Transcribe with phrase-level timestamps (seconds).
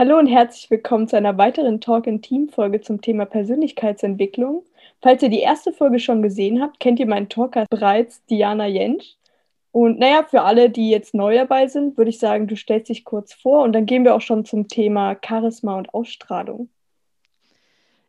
[0.00, 4.64] Hallo und herzlich willkommen zu einer weiteren Talk in Team Folge zum Thema Persönlichkeitsentwicklung.
[5.02, 9.16] Falls ihr die erste Folge schon gesehen habt, kennt ihr meinen Talker bereits, Diana Jentsch.
[9.72, 13.04] Und naja, für alle, die jetzt neu dabei sind, würde ich sagen, du stellst dich
[13.04, 16.70] kurz vor und dann gehen wir auch schon zum Thema Charisma und Ausstrahlung.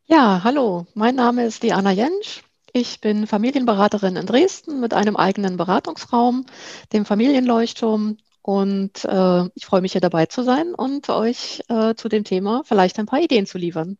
[0.05, 2.43] Ja, hallo, mein Name ist Diana Jentsch.
[2.71, 6.45] Ich bin Familienberaterin in Dresden mit einem eigenen Beratungsraum,
[6.93, 12.09] dem Familienleuchtturm und äh, ich freue mich hier dabei zu sein und euch äh, zu
[12.09, 13.97] dem Thema vielleicht ein paar Ideen zu liefern.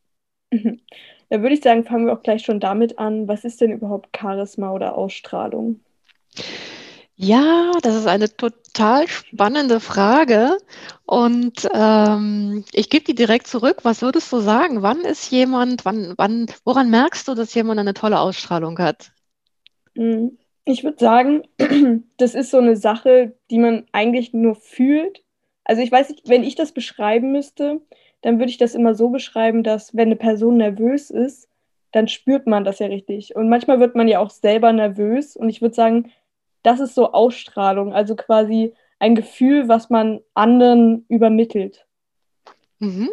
[0.51, 0.81] Mhm.
[1.29, 3.27] Da würde ich sagen, fangen wir auch gleich schon damit an.
[3.27, 5.79] Was ist denn überhaupt Charisma oder Ausstrahlung?
[7.15, 10.57] Ja, das ist eine total spannende Frage.
[11.05, 13.79] Und ähm, ich gebe die direkt zurück.
[13.83, 14.81] Was würdest du sagen?
[14.81, 19.11] Wann ist jemand, wann, wann, woran merkst du, dass jemand eine tolle Ausstrahlung hat?
[19.95, 20.37] Mhm.
[20.65, 21.43] Ich würde sagen,
[22.17, 25.23] das ist so eine Sache, die man eigentlich nur fühlt.
[25.63, 27.81] Also ich weiß nicht, wenn ich das beschreiben müsste,
[28.21, 31.49] dann würde ich das immer so beschreiben, dass wenn eine Person nervös ist,
[31.91, 33.35] dann spürt man das ja richtig.
[33.35, 35.35] Und manchmal wird man ja auch selber nervös.
[35.35, 36.11] Und ich würde sagen,
[36.63, 41.85] das ist so Ausstrahlung, also quasi ein Gefühl, was man anderen übermittelt.
[42.79, 43.09] Mhm.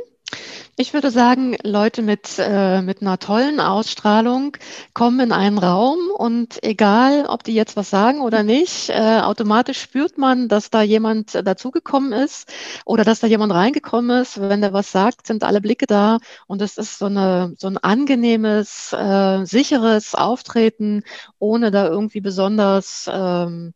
[0.80, 4.56] Ich würde sagen, Leute mit, äh, mit einer tollen Ausstrahlung
[4.94, 9.80] kommen in einen Raum und egal, ob die jetzt was sagen oder nicht, äh, automatisch
[9.80, 12.52] spürt man, dass da jemand dazugekommen ist
[12.84, 14.40] oder dass da jemand reingekommen ist.
[14.40, 17.78] Wenn der was sagt, sind alle Blicke da und es ist so, eine, so ein
[17.78, 21.02] angenehmes, äh, sicheres Auftreten,
[21.40, 23.74] ohne da irgendwie besonders ähm,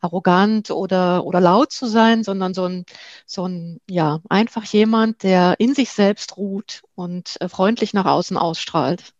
[0.00, 2.84] arrogant oder, oder laut zu sein, sondern so ein,
[3.26, 8.36] so ein, ja, einfach jemand, der in sich selbst ruht und äh, freundlich nach außen
[8.36, 9.12] ausstrahlt.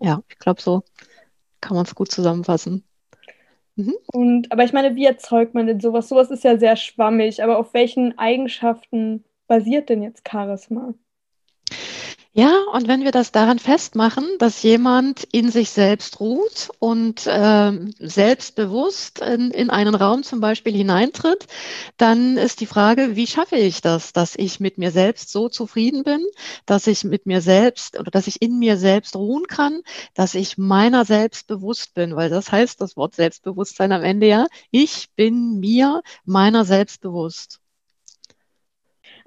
[0.00, 0.82] Ja, ich glaube, so
[1.60, 2.84] kann man es gut zusammenfassen.
[3.76, 3.94] Mhm.
[4.12, 6.08] Und, aber ich meine, wie erzeugt man denn sowas?
[6.08, 10.94] Sowas ist ja sehr schwammig, aber auf welchen Eigenschaften basiert denn jetzt Charisma?
[12.38, 17.72] Ja, und wenn wir das daran festmachen, dass jemand in sich selbst ruht und äh,
[17.98, 21.48] selbstbewusst in, in einen Raum zum Beispiel hineintritt,
[21.96, 26.04] dann ist die Frage, wie schaffe ich das, dass ich mit mir selbst so zufrieden
[26.04, 26.24] bin,
[26.64, 29.82] dass ich mit mir selbst oder dass ich in mir selbst ruhen kann,
[30.14, 34.46] dass ich meiner selbst bewusst bin, weil das heißt das Wort Selbstbewusstsein am Ende ja,
[34.70, 37.58] ich bin mir meiner selbst bewusst.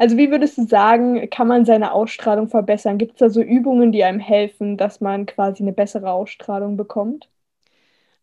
[0.02, 2.98] Also wie würdest du sagen, kann man seine Ausstrahlung verbessern?
[2.98, 7.30] Gibt es da so Übungen, die einem helfen, dass man quasi eine bessere Ausstrahlung bekommt?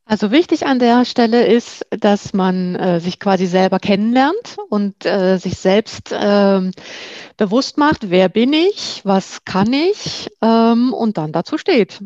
[0.05, 5.37] Also wichtig an der Stelle ist, dass man äh, sich quasi selber kennenlernt und äh,
[5.37, 6.69] sich selbst äh,
[7.37, 12.03] bewusst macht, wer bin ich, was kann ich ähm, und dann dazu steht.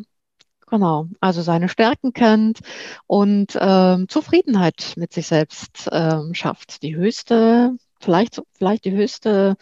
[0.66, 2.60] Genau, also seine Stärken kennt
[3.06, 6.82] und ähm, Zufriedenheit mit sich selbst ähm, schafft.
[6.82, 9.56] Die höchste vielleicht, vielleicht die höchste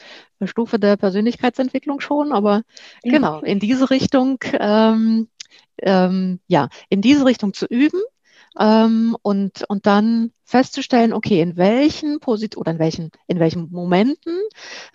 [0.45, 2.63] Stufe der Persönlichkeitsentwicklung schon, aber
[3.05, 3.13] ja.
[3.13, 5.29] genau, in diese Richtung, ähm,
[5.79, 8.01] ähm, ja, in diese Richtung zu üben
[8.59, 14.39] ähm, und, und dann festzustellen, okay, in welchen Posit oder in welchen, in welchen Momenten,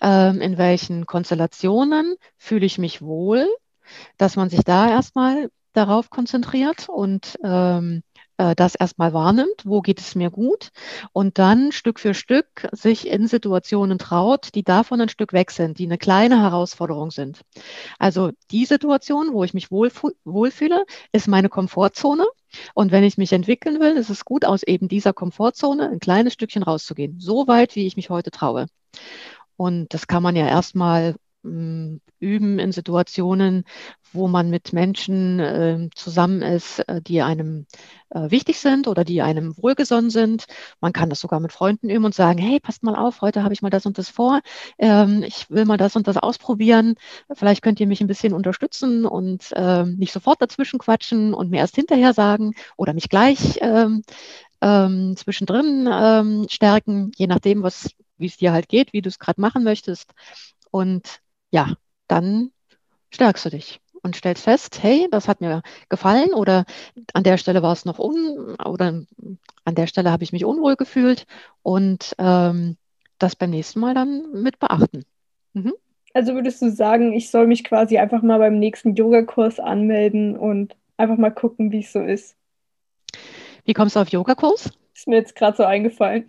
[0.01, 3.47] ähm, in welchen Konstellationen fühle ich mich wohl,
[4.17, 8.01] dass man sich da erstmal darauf konzentriert und ähm,
[8.37, 10.69] äh, das erstmal wahrnimmt, wo geht es mir gut
[11.13, 15.79] und dann Stück für Stück sich in Situationen traut, die davon ein Stück weg sind,
[15.79, 17.41] die eine kleine Herausforderung sind.
[17.99, 22.25] Also die Situation, wo ich mich wohlfühle, ist meine Komfortzone.
[22.73, 26.33] Und wenn ich mich entwickeln will, ist es gut, aus eben dieser Komfortzone ein kleines
[26.33, 27.19] Stückchen rauszugehen.
[27.19, 28.67] So weit, wie ich mich heute traue.
[29.57, 33.63] Und das kann man ja erstmal üben in Situationen,
[34.13, 37.67] wo man mit Menschen äh, zusammen ist, äh, die einem
[38.09, 40.45] äh, wichtig sind oder die einem wohlgesonnen sind.
[40.79, 43.53] Man kann das sogar mit Freunden üben und sagen, hey, passt mal auf, heute habe
[43.53, 44.41] ich mal das und das vor.
[44.77, 46.95] Ähm, ich will mal das und das ausprobieren.
[47.33, 51.57] Vielleicht könnt ihr mich ein bisschen unterstützen und ähm, nicht sofort dazwischen quatschen und mir
[51.57, 54.03] erst hinterher sagen oder mich gleich ähm,
[54.61, 59.19] ähm zwischendrin ähm, stärken, je nachdem, was wie es dir halt geht, wie du es
[59.19, 60.13] gerade machen möchtest.
[60.71, 61.73] Und ja,
[62.07, 62.51] dann
[63.09, 66.65] stärkst du dich und stellst fest, hey, das hat mir gefallen oder
[67.13, 69.03] an der Stelle war es noch un oder
[69.65, 71.25] an der Stelle habe ich mich unwohl gefühlt
[71.63, 72.77] und ähm,
[73.17, 75.05] das beim nächsten Mal dann mit beachten.
[75.53, 75.73] Mhm.
[76.13, 80.75] Also würdest du sagen, ich soll mich quasi einfach mal beim nächsten Yogakurs anmelden und
[80.97, 82.37] einfach mal gucken, wie es so ist?
[83.65, 84.69] Wie kommst du auf Yogakurs?
[84.93, 86.27] Ist mir jetzt gerade so eingefallen.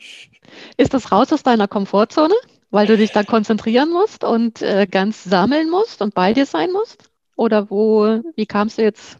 [0.77, 2.35] Ist das raus aus deiner Komfortzone,
[2.71, 6.73] weil du dich da konzentrieren musst und äh, ganz sammeln musst und bei dir sein
[6.73, 7.11] musst?
[7.37, 9.19] Oder wo, wie kamst du jetzt?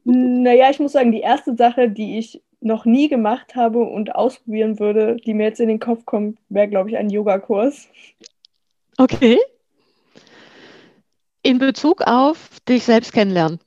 [0.04, 4.78] naja, ich muss sagen, die erste Sache, die ich noch nie gemacht habe und ausprobieren
[4.78, 7.88] würde, die mir jetzt in den Kopf kommt, wäre, glaube ich, ein Yogakurs.
[8.98, 9.38] Okay.
[11.42, 13.60] In Bezug auf dich selbst kennenlernen.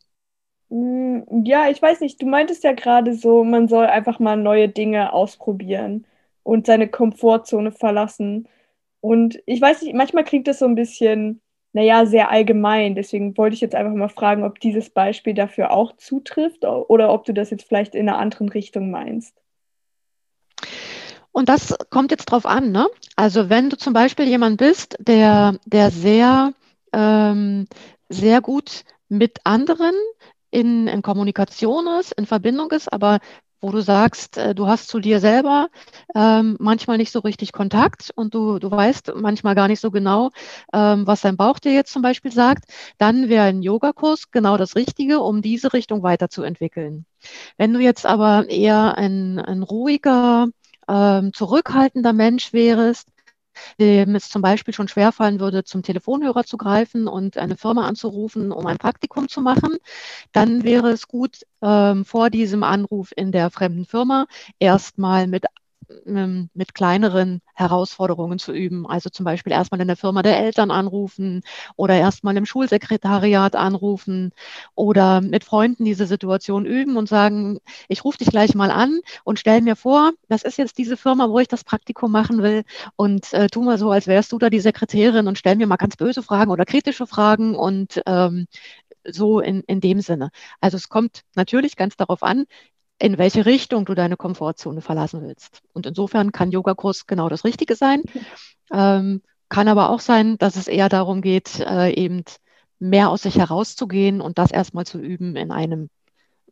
[0.69, 4.69] Mm, ja, ich weiß nicht, du meintest ja gerade so, man soll einfach mal neue
[4.69, 6.05] Dinge ausprobieren
[6.43, 8.47] und seine Komfortzone verlassen.
[9.01, 11.41] Und ich weiß nicht, manchmal klingt das so ein bisschen,
[11.73, 12.95] naja, sehr allgemein.
[12.95, 17.25] Deswegen wollte ich jetzt einfach mal fragen, ob dieses Beispiel dafür auch zutrifft oder ob
[17.25, 19.35] du das jetzt vielleicht in einer anderen Richtung meinst.
[21.31, 22.87] Und das kommt jetzt drauf an, ne?
[23.15, 26.53] Also wenn du zum Beispiel jemand bist, der, der sehr,
[26.93, 27.67] ähm,
[28.09, 29.93] sehr gut mit anderen
[30.51, 33.19] in, in Kommunikation ist, in Verbindung ist, aber
[33.61, 35.69] wo du sagst, äh, du hast zu dir selber
[36.15, 40.31] ähm, manchmal nicht so richtig Kontakt und du, du weißt manchmal gar nicht so genau,
[40.73, 42.65] ähm, was dein Bauch dir jetzt zum Beispiel sagt,
[42.97, 47.05] dann wäre ein Yogakurs genau das Richtige, um diese Richtung weiterzuentwickeln.
[47.57, 50.47] Wenn du jetzt aber eher ein, ein ruhiger,
[50.87, 53.10] ähm, zurückhaltender Mensch wärst,
[53.79, 58.51] dem es zum Beispiel schon schwerfallen würde, zum Telefonhörer zu greifen und eine Firma anzurufen,
[58.51, 59.77] um ein Praktikum zu machen,
[60.31, 64.25] dann wäre es gut, ähm, vor diesem Anruf in der fremden Firma
[64.59, 65.45] erstmal mit
[66.05, 68.87] mit kleineren Herausforderungen zu üben.
[68.87, 71.41] Also zum Beispiel erstmal in der Firma der Eltern anrufen
[71.75, 74.31] oder erstmal im Schulsekretariat anrufen
[74.75, 79.39] oder mit Freunden diese Situation üben und sagen, ich rufe dich gleich mal an und
[79.39, 82.63] stell mir vor, das ist jetzt diese Firma, wo ich das Praktikum machen will
[82.95, 85.77] und äh, tu mal so, als wärst du da die Sekretärin und stell mir mal
[85.77, 88.47] ganz böse Fragen oder kritische Fragen und ähm,
[89.03, 90.29] so in, in dem Sinne.
[90.59, 92.45] Also es kommt natürlich ganz darauf an,
[93.01, 95.61] in welche Richtung du deine Komfortzone verlassen willst.
[95.73, 98.03] Und insofern kann Yogakurs genau das Richtige sein.
[98.71, 102.23] Ähm, kann aber auch sein, dass es eher darum geht, äh, eben
[102.77, 105.89] mehr aus sich herauszugehen und das erstmal zu üben in einem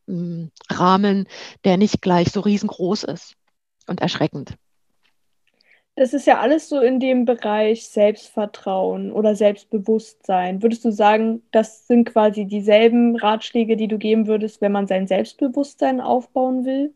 [0.07, 1.28] mm, Rahmen,
[1.66, 3.36] der nicht gleich so riesengroß ist
[3.88, 4.56] und erschreckend.
[6.00, 10.63] Das ist ja alles so in dem Bereich Selbstvertrauen oder Selbstbewusstsein.
[10.63, 15.07] Würdest du sagen, das sind quasi dieselben Ratschläge, die du geben würdest, wenn man sein
[15.07, 16.94] Selbstbewusstsein aufbauen will?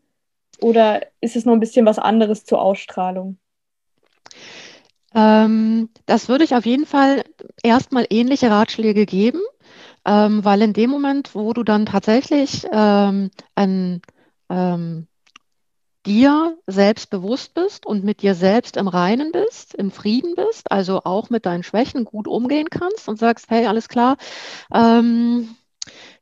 [0.62, 3.36] Oder ist es noch ein bisschen was anderes zur Ausstrahlung?
[5.14, 7.24] Ähm, das würde ich auf jeden Fall
[7.62, 9.42] erstmal ähnliche Ratschläge geben,
[10.06, 14.00] ähm, weil in dem Moment, wo du dann tatsächlich ähm, ein
[14.48, 15.08] ähm,
[16.06, 21.02] dir selbst bewusst bist und mit dir selbst im Reinen bist, im Frieden bist, also
[21.04, 24.16] auch mit deinen Schwächen gut umgehen kannst und sagst, hey, alles klar,
[24.72, 25.56] ähm,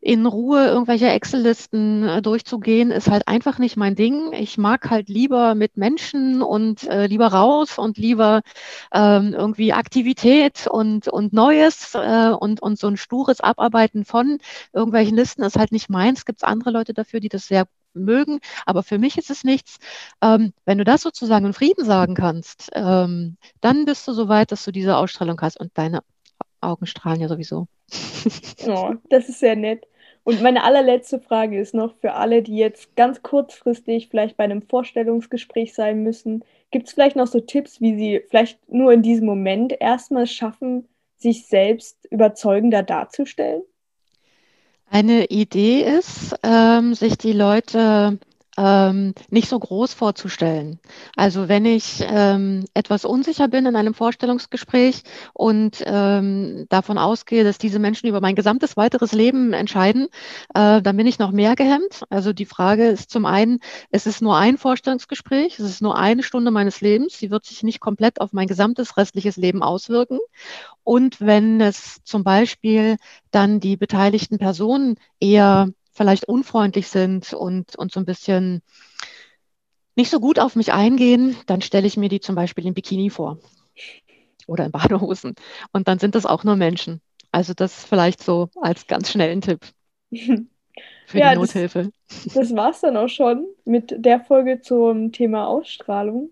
[0.00, 4.32] in Ruhe irgendwelche Excel-Listen äh, durchzugehen, ist halt einfach nicht mein Ding.
[4.32, 8.42] Ich mag halt lieber mit Menschen und äh, lieber raus und lieber
[8.92, 14.38] ähm, irgendwie Aktivität und, und Neues äh, und, und so ein stures Abarbeiten von
[14.72, 16.24] irgendwelchen Listen ist halt nicht meins.
[16.24, 19.78] Gibt es andere Leute dafür, die das sehr mögen, aber für mich ist es nichts.
[20.22, 24.52] Ähm, wenn du das sozusagen in Frieden sagen kannst, ähm, dann bist du so weit,
[24.52, 26.00] dass du diese Ausstrahlung hast und deine
[26.60, 27.66] Augen strahlen ja sowieso.
[28.68, 29.88] Oh, das ist sehr nett.
[30.24, 34.62] Und meine allerletzte Frage ist noch für alle, die jetzt ganz kurzfristig vielleicht bei einem
[34.62, 36.44] Vorstellungsgespräch sein müssen.
[36.70, 40.88] Gibt es vielleicht noch so Tipps, wie sie vielleicht nur in diesem Moment erstmal schaffen,
[41.16, 43.62] sich selbst überzeugender darzustellen?
[44.94, 48.18] Eine Idee ist, ähm, sich die Leute
[48.58, 50.78] ähm, nicht so groß vorzustellen.
[51.16, 57.58] Also wenn ich ähm, etwas unsicher bin in einem Vorstellungsgespräch und ähm, davon ausgehe, dass
[57.58, 60.08] diese Menschen über mein gesamtes weiteres Leben entscheiden,
[60.54, 62.04] äh, dann bin ich noch mehr gehemmt.
[62.10, 66.22] Also die Frage ist zum einen, es ist nur ein Vorstellungsgespräch, es ist nur eine
[66.22, 70.18] Stunde meines Lebens, sie wird sich nicht komplett auf mein gesamtes restliches Leben auswirken.
[70.84, 72.96] Und wenn es zum Beispiel
[73.30, 78.62] dann die beteiligten Personen eher vielleicht unfreundlich sind und, und so ein bisschen
[79.94, 83.10] nicht so gut auf mich eingehen, dann stelle ich mir die zum Beispiel in Bikini
[83.10, 83.38] vor
[84.46, 85.34] oder in Badehosen.
[85.72, 87.00] Und dann sind das auch nur Menschen.
[87.30, 89.60] Also das vielleicht so als ganz schnellen Tipp
[90.10, 91.90] für ja, die Nothilfe.
[92.08, 96.30] Das, das war es dann auch schon mit der Folge zum Thema Ausstrahlung.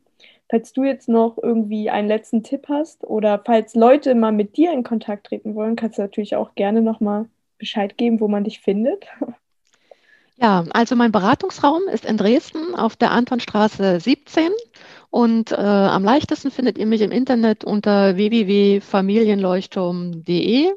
[0.50, 4.72] Falls du jetzt noch irgendwie einen letzten Tipp hast oder falls Leute mal mit dir
[4.72, 7.26] in Kontakt treten wollen, kannst du natürlich auch gerne nochmal
[7.58, 9.06] Bescheid geben, wo man dich findet.
[10.40, 14.50] Ja, also mein Beratungsraum ist in Dresden auf der Antonstraße 17
[15.10, 20.70] Und äh, am leichtesten findet ihr mich im Internet unter www.familienleuchtturm.de.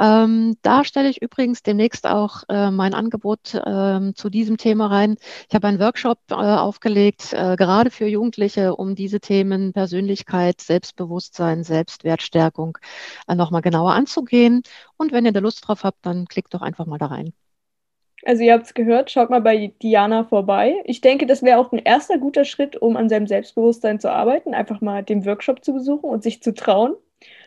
[0.00, 5.16] Ähm, da stelle ich übrigens demnächst auch äh, mein Angebot ähm, zu diesem Thema rein.
[5.48, 11.62] Ich habe einen Workshop äh, aufgelegt, äh, gerade für Jugendliche, um diese Themen Persönlichkeit, Selbstbewusstsein,
[11.64, 12.78] Selbstwertstärkung
[13.28, 14.62] äh, nochmal genauer anzugehen.
[14.96, 17.32] Und wenn ihr da Lust drauf habt, dann klickt doch einfach mal da rein.
[18.24, 20.74] Also ihr habt es gehört, schaut mal bei Diana vorbei.
[20.84, 24.54] Ich denke, das wäre auch ein erster guter Schritt, um an seinem Selbstbewusstsein zu arbeiten,
[24.54, 26.94] einfach mal den Workshop zu besuchen und sich zu trauen.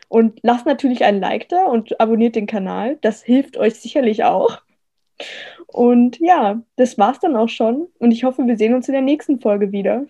[0.08, 2.98] Und lasst natürlich ein Like da und abonniert den Kanal.
[3.00, 4.60] Das hilft euch sicherlich auch.
[5.66, 7.88] Und ja, das war's dann auch schon.
[7.98, 10.04] Und ich hoffe, wir sehen uns in der nächsten Folge wieder.